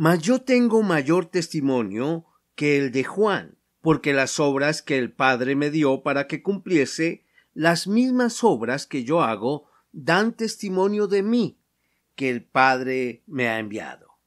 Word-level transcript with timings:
Mas 0.00 0.22
yo 0.22 0.42
tengo 0.42 0.84
mayor 0.84 1.26
testimonio 1.26 2.24
que 2.54 2.78
el 2.78 2.92
de 2.92 3.02
Juan, 3.02 3.58
porque 3.80 4.12
las 4.12 4.38
obras 4.38 4.80
que 4.80 4.96
el 4.96 5.10
Padre 5.10 5.56
me 5.56 5.72
dio 5.72 6.04
para 6.04 6.28
que 6.28 6.40
cumpliese, 6.40 7.24
las 7.52 7.88
mismas 7.88 8.44
obras 8.44 8.86
que 8.86 9.02
yo 9.02 9.22
hago, 9.22 9.66
dan 9.90 10.36
testimonio 10.36 11.08
de 11.08 11.24
mí, 11.24 11.58
que 12.14 12.30
el 12.30 12.44
Padre 12.44 13.24
me 13.26 13.48
ha 13.48 13.58
enviado. 13.58 14.20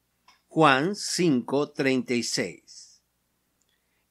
Juan 0.49 0.93
5:36 0.93 3.01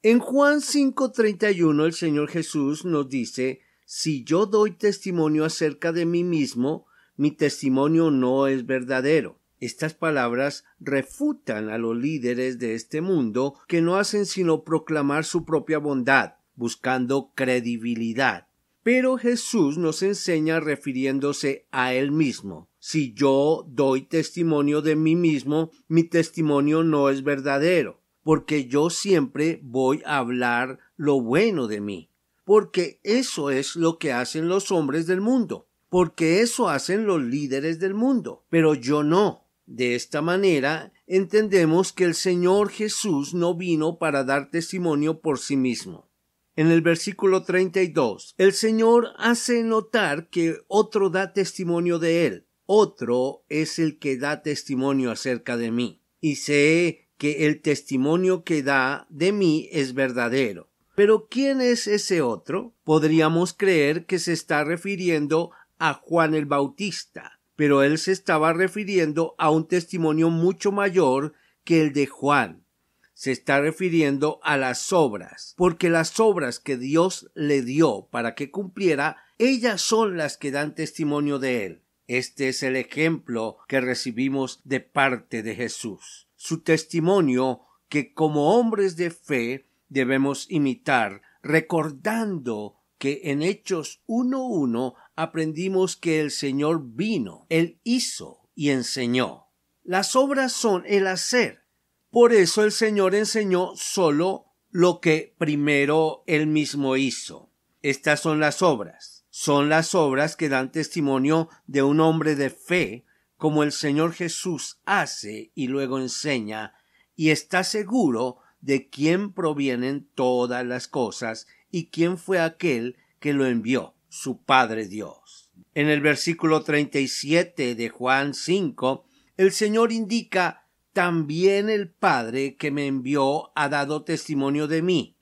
En 0.00 0.18
Juan 0.18 0.62
5:31 0.62 1.84
el 1.84 1.92
Señor 1.92 2.30
Jesús 2.30 2.86
nos 2.86 3.06
dice, 3.10 3.60
si 3.84 4.24
yo 4.24 4.46
doy 4.46 4.70
testimonio 4.70 5.44
acerca 5.44 5.92
de 5.92 6.06
mí 6.06 6.24
mismo, 6.24 6.86
mi 7.16 7.32
testimonio 7.32 8.10
no 8.10 8.46
es 8.46 8.64
verdadero. 8.64 9.39
Estas 9.60 9.92
palabras 9.92 10.64
refutan 10.80 11.68
a 11.68 11.76
los 11.76 11.94
líderes 11.94 12.58
de 12.58 12.74
este 12.74 13.02
mundo 13.02 13.54
que 13.68 13.82
no 13.82 13.96
hacen 13.96 14.24
sino 14.24 14.64
proclamar 14.64 15.26
su 15.26 15.44
propia 15.44 15.78
bondad, 15.78 16.36
buscando 16.54 17.32
credibilidad. 17.34 18.48
Pero 18.82 19.18
Jesús 19.18 19.76
nos 19.76 20.02
enseña 20.02 20.60
refiriéndose 20.60 21.66
a 21.70 21.92
Él 21.92 22.10
mismo. 22.10 22.70
Si 22.78 23.12
yo 23.12 23.66
doy 23.68 24.02
testimonio 24.02 24.80
de 24.80 24.96
mí 24.96 25.14
mismo, 25.14 25.70
mi 25.86 26.04
testimonio 26.04 26.82
no 26.82 27.10
es 27.10 27.22
verdadero, 27.22 28.00
porque 28.22 28.66
yo 28.66 28.88
siempre 28.88 29.60
voy 29.62 30.02
a 30.06 30.16
hablar 30.16 30.78
lo 30.96 31.20
bueno 31.20 31.66
de 31.66 31.82
mí, 31.82 32.10
porque 32.46 32.98
eso 33.02 33.50
es 33.50 33.76
lo 33.76 33.98
que 33.98 34.12
hacen 34.12 34.48
los 34.48 34.72
hombres 34.72 35.06
del 35.06 35.20
mundo, 35.20 35.68
porque 35.90 36.40
eso 36.40 36.70
hacen 36.70 37.04
los 37.04 37.20
líderes 37.20 37.78
del 37.80 37.92
mundo, 37.92 38.44
pero 38.48 38.74
yo 38.74 39.02
no. 39.02 39.39
De 39.70 39.94
esta 39.94 40.20
manera 40.20 40.92
entendemos 41.06 41.92
que 41.92 42.02
el 42.02 42.16
Señor 42.16 42.70
Jesús 42.70 43.34
no 43.34 43.54
vino 43.54 43.98
para 43.98 44.24
dar 44.24 44.50
testimonio 44.50 45.20
por 45.20 45.38
sí 45.38 45.56
mismo. 45.56 46.10
En 46.56 46.72
el 46.72 46.82
versículo 46.82 47.44
32, 47.44 48.34
el 48.36 48.52
Señor 48.52 49.10
hace 49.16 49.62
notar 49.62 50.28
que 50.28 50.56
otro 50.66 51.08
da 51.08 51.32
testimonio 51.32 52.00
de 52.00 52.26
Él. 52.26 52.46
Otro 52.66 53.44
es 53.48 53.78
el 53.78 54.00
que 54.00 54.16
da 54.16 54.42
testimonio 54.42 55.12
acerca 55.12 55.56
de 55.56 55.70
mí. 55.70 56.02
Y 56.20 56.34
sé 56.34 57.08
que 57.16 57.46
el 57.46 57.62
testimonio 57.62 58.42
que 58.42 58.64
da 58.64 59.06
de 59.08 59.30
mí 59.30 59.68
es 59.70 59.94
verdadero. 59.94 60.68
Pero 60.96 61.28
¿quién 61.28 61.60
es 61.60 61.86
ese 61.86 62.22
otro? 62.22 62.74
Podríamos 62.82 63.52
creer 63.52 64.04
que 64.06 64.18
se 64.18 64.32
está 64.32 64.64
refiriendo 64.64 65.52
a 65.78 65.94
Juan 65.94 66.34
el 66.34 66.46
Bautista, 66.46 67.39
pero 67.60 67.82
él 67.82 67.98
se 67.98 68.12
estaba 68.12 68.54
refiriendo 68.54 69.34
a 69.36 69.50
un 69.50 69.68
testimonio 69.68 70.30
mucho 70.30 70.72
mayor 70.72 71.34
que 71.62 71.82
el 71.82 71.92
de 71.92 72.06
Juan. 72.06 72.64
Se 73.12 73.32
está 73.32 73.60
refiriendo 73.60 74.40
a 74.42 74.56
las 74.56 74.94
obras, 74.94 75.52
porque 75.58 75.90
las 75.90 76.18
obras 76.20 76.58
que 76.58 76.78
Dios 76.78 77.30
le 77.34 77.60
dio 77.60 78.08
para 78.10 78.34
que 78.34 78.50
cumpliera, 78.50 79.18
ellas 79.36 79.82
son 79.82 80.16
las 80.16 80.38
que 80.38 80.50
dan 80.50 80.74
testimonio 80.74 81.38
de 81.38 81.66
él. 81.66 81.82
Este 82.06 82.48
es 82.48 82.62
el 82.62 82.76
ejemplo 82.76 83.58
que 83.68 83.82
recibimos 83.82 84.62
de 84.64 84.80
parte 84.80 85.42
de 85.42 85.54
Jesús. 85.54 86.28
Su 86.36 86.62
testimonio 86.62 87.60
que 87.90 88.14
como 88.14 88.54
hombres 88.54 88.96
de 88.96 89.10
fe 89.10 89.66
debemos 89.90 90.50
imitar, 90.50 91.20
recordando 91.42 92.80
que 92.96 93.20
en 93.24 93.42
Hechos 93.42 94.02
1.1 94.06 94.94
aprendimos 95.20 95.96
que 95.96 96.18
el 96.18 96.30
Señor 96.30 96.80
vino, 96.82 97.44
Él 97.50 97.78
hizo 97.84 98.48
y 98.54 98.70
enseñó. 98.70 99.48
Las 99.82 100.16
obras 100.16 100.50
son 100.50 100.82
el 100.86 101.06
hacer. 101.06 101.66
Por 102.10 102.32
eso 102.32 102.64
el 102.64 102.72
Señor 102.72 103.14
enseñó 103.14 103.72
solo 103.76 104.46
lo 104.70 105.00
que 105.00 105.34
primero 105.36 106.24
Él 106.26 106.46
mismo 106.46 106.96
hizo. 106.96 107.50
Estas 107.82 108.20
son 108.20 108.40
las 108.40 108.62
obras. 108.62 109.26
Son 109.28 109.68
las 109.68 109.94
obras 109.94 110.36
que 110.36 110.48
dan 110.48 110.72
testimonio 110.72 111.50
de 111.66 111.82
un 111.82 112.00
hombre 112.00 112.34
de 112.34 112.48
fe, 112.48 113.04
como 113.36 113.62
el 113.62 113.72
Señor 113.72 114.14
Jesús 114.14 114.80
hace 114.86 115.52
y 115.54 115.66
luego 115.66 115.98
enseña, 115.98 116.72
y 117.14 117.28
está 117.28 117.62
seguro 117.62 118.38
de 118.62 118.88
quién 118.88 119.34
provienen 119.34 120.08
todas 120.14 120.64
las 120.64 120.88
cosas 120.88 121.46
y 121.70 121.90
quién 121.90 122.16
fue 122.16 122.40
aquel 122.40 122.96
que 123.18 123.34
lo 123.34 123.44
envió 123.44 123.94
su 124.10 124.42
Padre 124.42 124.86
Dios. 124.86 125.50
En 125.74 125.88
el 125.88 126.02
versículo 126.02 126.62
37 126.62 127.74
de 127.74 127.88
Juan 127.88 128.34
5, 128.34 129.06
el 129.38 129.52
Señor 129.52 129.92
indica 129.92 130.66
también 130.92 131.70
el 131.70 131.88
Padre 131.88 132.56
que 132.56 132.70
me 132.70 132.86
envió 132.86 133.52
ha 133.54 133.70
dado 133.70 134.02
testimonio 134.02 134.66
de 134.66 134.82
mí. 134.82 135.16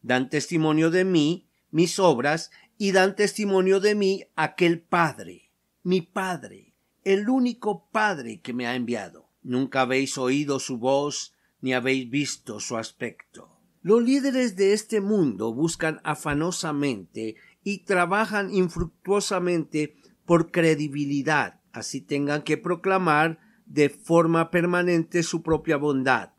Dan 0.00 0.30
testimonio 0.30 0.90
de 0.90 1.04
mí 1.04 1.48
mis 1.70 1.98
obras 1.98 2.50
y 2.78 2.92
dan 2.92 3.16
testimonio 3.16 3.80
de 3.80 3.94
mí 3.94 4.24
aquel 4.36 4.80
Padre, 4.80 5.50
mi 5.82 6.00
Padre, 6.00 6.74
el 7.04 7.28
único 7.28 7.88
Padre 7.90 8.40
que 8.40 8.52
me 8.52 8.66
ha 8.66 8.76
enviado. 8.76 9.28
Nunca 9.42 9.82
habéis 9.82 10.16
oído 10.16 10.60
su 10.60 10.78
voz 10.78 11.34
ni 11.60 11.74
habéis 11.74 12.08
visto 12.08 12.60
su 12.60 12.76
aspecto. 12.76 13.58
Los 13.82 14.02
líderes 14.02 14.56
de 14.56 14.72
este 14.72 15.00
mundo 15.00 15.52
buscan 15.52 16.00
afanosamente 16.04 17.36
y 17.62 17.84
trabajan 17.84 18.54
infructuosamente 18.54 19.96
por 20.24 20.50
credibilidad, 20.50 21.60
así 21.72 22.00
tengan 22.00 22.42
que 22.42 22.56
proclamar 22.56 23.38
de 23.66 23.88
forma 23.88 24.50
permanente 24.50 25.22
su 25.22 25.42
propia 25.42 25.76
bondad. 25.76 26.30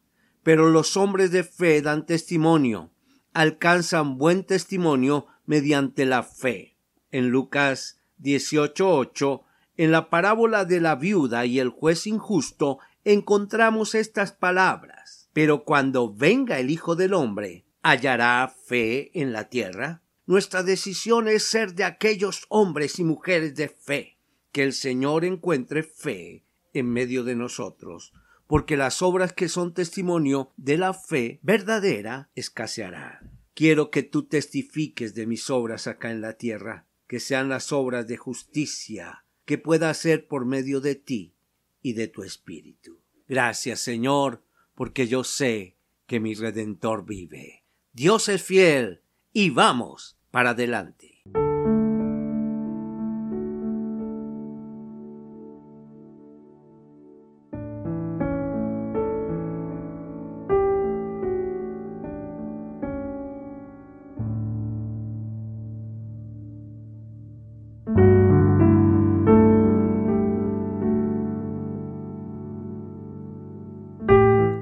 Pero 0.44 0.70
los 0.70 0.98
hombres 0.98 1.32
de 1.32 1.44
fe 1.44 1.82
dan 1.82 2.06
testimonio, 2.06 2.92
alcanzan 3.34 4.18
buen 4.18 4.44
testimonio 4.44 5.28
mediante 5.46 6.06
la 6.06 6.24
fe. 6.24 6.78
En 7.12 7.30
Lucas 7.30 8.00
18:8, 8.18 9.44
en 9.78 9.92
la 9.92 10.10
parábola 10.10 10.66
de 10.66 10.82
la 10.82 10.96
viuda 10.96 11.46
y 11.46 11.60
el 11.60 11.70
juez 11.70 12.06
injusto, 12.08 12.80
encontramos 13.04 13.96
estas 13.96 14.32
palabras. 14.32 15.30
Pero 15.34 15.64
cuando 15.64 16.14
venga 16.14 16.60
el 16.60 16.70
Hijo 16.70 16.96
del 16.96 17.14
hombre, 17.14 17.66
¿hallará 17.82 18.54
fe 18.68 19.10
en 19.20 19.32
la 19.32 19.50
tierra? 19.50 20.02
Nuestra 20.30 20.62
decisión 20.62 21.28
es 21.28 21.50
ser 21.50 21.74
de 21.74 21.84
aquellos 21.84 22.46
hombres 22.50 23.00
y 23.00 23.04
mujeres 23.04 23.56
de 23.56 23.68
fe, 23.68 24.20
que 24.52 24.62
el 24.62 24.74
Señor 24.74 25.26
encuentre 25.26 25.82
fe 25.82 26.46
en 26.72 26.86
medio 26.86 27.24
de 27.24 27.34
nosotros, 27.34 28.14
porque 28.46 28.78
las 28.78 29.02
obras 29.02 29.34
que 29.34 29.50
son 29.50 29.74
testimonio 29.74 30.52
de 30.56 30.78
la 30.78 30.94
fe 30.94 31.40
verdadera 31.42 32.30
escasearán. 32.36 33.40
Quiero 33.56 33.90
que 33.90 34.04
tú 34.04 34.28
testifiques 34.28 35.16
de 35.16 35.26
mis 35.26 35.50
obras 35.50 35.88
acá 35.88 36.12
en 36.12 36.22
la 36.22 36.34
tierra, 36.34 36.86
que 37.08 37.20
sean 37.20 37.50
las 37.50 37.72
obras 37.72 38.06
de 38.08 38.18
justicia 38.18 39.26
que 39.46 39.58
pueda 39.58 39.90
hacer 39.90 40.28
por 40.28 40.46
medio 40.46 40.80
de 40.80 40.94
ti 40.94 41.34
y 41.82 41.94
de 41.94 42.08
tu 42.08 42.22
espíritu. 42.22 43.00
Gracias, 43.28 43.80
Señor, 43.80 44.44
porque 44.76 45.08
yo 45.08 45.24
sé 45.24 45.76
que 46.06 46.20
mi 46.20 46.36
Redentor 46.36 47.04
vive. 47.04 47.64
Dios 47.94 48.30
es 48.30 48.44
fiel 48.44 49.02
y 49.34 49.50
vamos 49.50 50.18
para 50.32 50.52
adelante. 50.52 51.09